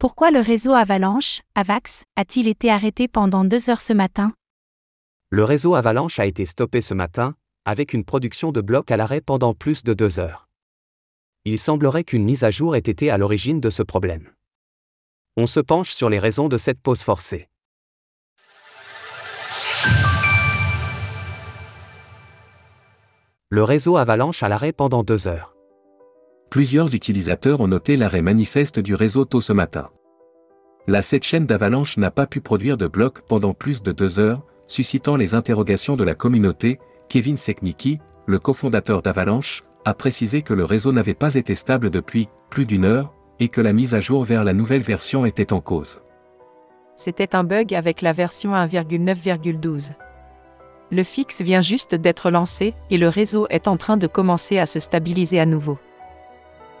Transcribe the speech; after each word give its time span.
Pourquoi 0.00 0.30
le 0.30 0.40
réseau 0.40 0.72
Avalanche, 0.72 1.42
Avax, 1.54 2.04
a-t-il 2.16 2.48
été 2.48 2.70
arrêté 2.70 3.06
pendant 3.06 3.44
deux 3.44 3.68
heures 3.68 3.82
ce 3.82 3.92
matin? 3.92 4.32
Le 5.28 5.44
réseau 5.44 5.74
Avalanche 5.74 6.18
a 6.18 6.24
été 6.24 6.46
stoppé 6.46 6.80
ce 6.80 6.94
matin, 6.94 7.34
avec 7.66 7.92
une 7.92 8.06
production 8.06 8.50
de 8.50 8.62
blocs 8.62 8.90
à 8.90 8.96
l'arrêt 8.96 9.20
pendant 9.20 9.52
plus 9.52 9.84
de 9.84 9.92
deux 9.92 10.18
heures. 10.18 10.48
Il 11.44 11.58
semblerait 11.58 12.04
qu'une 12.04 12.24
mise 12.24 12.44
à 12.44 12.50
jour 12.50 12.76
ait 12.76 12.78
été 12.78 13.10
à 13.10 13.18
l'origine 13.18 13.60
de 13.60 13.68
ce 13.68 13.82
problème. 13.82 14.30
On 15.36 15.46
se 15.46 15.60
penche 15.60 15.92
sur 15.92 16.08
les 16.08 16.18
raisons 16.18 16.48
de 16.48 16.56
cette 16.56 16.80
pause 16.80 17.02
forcée. 17.02 17.50
Le 23.50 23.62
réseau 23.62 23.98
Avalanche 23.98 24.42
à 24.42 24.48
l'arrêt 24.48 24.72
pendant 24.72 25.02
deux 25.02 25.28
heures 25.28 25.54
plusieurs 26.50 26.92
utilisateurs 26.94 27.60
ont 27.60 27.68
noté 27.68 27.96
l'arrêt 27.96 28.22
manifeste 28.22 28.80
du 28.80 28.94
réseau 28.94 29.24
tôt 29.24 29.40
ce 29.40 29.52
matin. 29.52 29.88
La 30.88 31.00
cette 31.00 31.22
chaîne 31.22 31.46
d'Avalanche 31.46 31.96
n'a 31.96 32.10
pas 32.10 32.26
pu 32.26 32.40
produire 32.40 32.76
de 32.76 32.88
blocs 32.88 33.20
pendant 33.20 33.54
plus 33.54 33.82
de 33.82 33.92
deux 33.92 34.18
heures, 34.18 34.42
suscitant 34.66 35.14
les 35.14 35.34
interrogations 35.34 35.96
de 35.96 36.02
la 36.02 36.14
communauté. 36.14 36.80
Kevin 37.08 37.36
Sekniki, 37.36 38.00
le 38.26 38.38
cofondateur 38.38 39.00
d'Avalanche, 39.00 39.62
a 39.84 39.94
précisé 39.94 40.42
que 40.42 40.52
le 40.52 40.64
réseau 40.64 40.92
n'avait 40.92 41.14
pas 41.14 41.36
été 41.36 41.54
stable 41.54 41.90
depuis 41.90 42.28
plus 42.50 42.66
d'une 42.66 42.84
heure 42.84 43.14
et 43.38 43.48
que 43.48 43.60
la 43.60 43.72
mise 43.72 43.94
à 43.94 44.00
jour 44.00 44.24
vers 44.24 44.44
la 44.44 44.52
nouvelle 44.52 44.82
version 44.82 45.24
était 45.24 45.52
en 45.52 45.60
cause. 45.60 46.02
C'était 46.96 47.34
un 47.34 47.44
bug 47.44 47.74
avec 47.74 48.02
la 48.02 48.12
version 48.12 48.52
1,9,12. 48.54 49.92
Le 50.90 51.04
fixe 51.04 51.40
vient 51.40 51.60
juste 51.60 51.94
d'être 51.94 52.30
lancé 52.30 52.74
et 52.90 52.98
le 52.98 53.08
réseau 53.08 53.46
est 53.48 53.68
en 53.68 53.76
train 53.76 53.96
de 53.96 54.08
commencer 54.08 54.58
à 54.58 54.66
se 54.66 54.80
stabiliser 54.80 55.38
à 55.38 55.46
nouveau. 55.46 55.78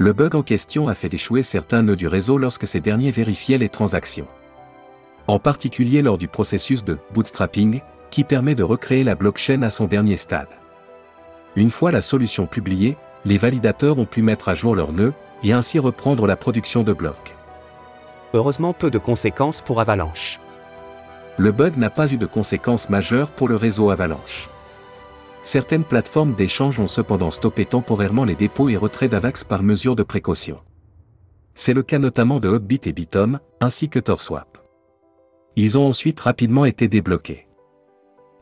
Le 0.00 0.12
bug 0.12 0.36
en 0.36 0.44
question 0.44 0.86
a 0.86 0.94
fait 0.94 1.12
échouer 1.12 1.42
certains 1.42 1.82
nœuds 1.82 1.96
du 1.96 2.06
réseau 2.06 2.38
lorsque 2.38 2.68
ces 2.68 2.78
derniers 2.78 3.10
vérifiaient 3.10 3.58
les 3.58 3.68
transactions. 3.68 4.28
En 5.26 5.40
particulier 5.40 6.02
lors 6.02 6.18
du 6.18 6.28
processus 6.28 6.84
de 6.84 6.98
bootstrapping, 7.12 7.80
qui 8.12 8.22
permet 8.22 8.54
de 8.54 8.62
recréer 8.62 9.02
la 9.02 9.16
blockchain 9.16 9.62
à 9.62 9.70
son 9.70 9.86
dernier 9.86 10.16
stade. 10.16 10.48
Une 11.56 11.70
fois 11.70 11.90
la 11.90 12.00
solution 12.00 12.46
publiée, 12.46 12.96
les 13.24 13.38
validateurs 13.38 13.98
ont 13.98 14.04
pu 14.04 14.22
mettre 14.22 14.48
à 14.48 14.54
jour 14.54 14.76
leurs 14.76 14.92
nœuds 14.92 15.12
et 15.42 15.52
ainsi 15.52 15.80
reprendre 15.80 16.28
la 16.28 16.36
production 16.36 16.84
de 16.84 16.92
blocs. 16.92 17.34
Heureusement 18.34 18.72
peu 18.72 18.92
de 18.92 18.98
conséquences 18.98 19.60
pour 19.62 19.80
Avalanche. 19.80 20.38
Le 21.38 21.50
bug 21.50 21.76
n'a 21.76 21.90
pas 21.90 22.12
eu 22.12 22.18
de 22.18 22.26
conséquences 22.26 22.88
majeures 22.88 23.30
pour 23.30 23.48
le 23.48 23.56
réseau 23.56 23.90
Avalanche. 23.90 24.48
Certaines 25.42 25.84
plateformes 25.84 26.34
d'échange 26.34 26.80
ont 26.80 26.88
cependant 26.88 27.30
stoppé 27.30 27.64
temporairement 27.64 28.24
les 28.24 28.34
dépôts 28.34 28.68
et 28.68 28.76
retraits 28.76 29.10
d'AVAX 29.10 29.44
par 29.44 29.62
mesure 29.62 29.96
de 29.96 30.02
précaution. 30.02 30.60
C'est 31.54 31.74
le 31.74 31.82
cas 31.82 31.98
notamment 31.98 32.40
de 32.40 32.48
Hotbit 32.48 32.80
et 32.84 32.92
Bitom, 32.92 33.40
ainsi 33.60 33.88
que 33.88 33.98
TorSwap. 33.98 34.58
Ils 35.56 35.78
ont 35.78 35.88
ensuite 35.88 36.20
rapidement 36.20 36.64
été 36.64 36.88
débloqués. 36.88 37.48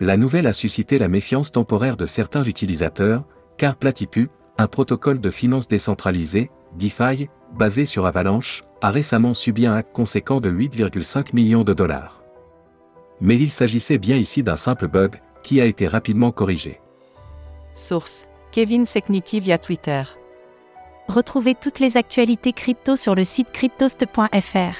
La 0.00 0.16
nouvelle 0.16 0.46
a 0.46 0.52
suscité 0.52 0.98
la 0.98 1.08
méfiance 1.08 1.52
temporaire 1.52 1.96
de 1.96 2.04
certains 2.04 2.44
utilisateurs, 2.44 3.24
car 3.56 3.76
Platipu, 3.76 4.28
un 4.58 4.66
protocole 4.66 5.20
de 5.20 5.30
finance 5.30 5.68
décentralisé, 5.68 6.50
DeFi, 6.78 7.28
basé 7.54 7.84
sur 7.84 8.04
Avalanche, 8.04 8.64
a 8.82 8.90
récemment 8.90 9.32
subi 9.32 9.66
un 9.66 9.76
hack 9.76 9.92
conséquent 9.92 10.40
de 10.40 10.50
8,5 10.50 11.34
millions 11.34 11.64
de 11.64 11.72
dollars. 11.72 12.22
Mais 13.20 13.38
il 13.38 13.48
s'agissait 13.48 13.98
bien 13.98 14.16
ici 14.16 14.42
d'un 14.42 14.56
simple 14.56 14.88
bug, 14.88 15.20
qui 15.42 15.60
a 15.60 15.64
été 15.64 15.86
rapidement 15.86 16.32
corrigé. 16.32 16.80
Source 17.76 18.26
Kevin 18.52 18.86
Sekniki 18.86 19.38
via 19.40 19.58
Twitter. 19.58 20.02
Retrouvez 21.08 21.54
toutes 21.54 21.78
les 21.78 21.96
actualités 21.96 22.52
crypto 22.52 22.96
sur 22.96 23.14
le 23.14 23.22
site 23.22 23.52
cryptost.fr. 23.52 24.74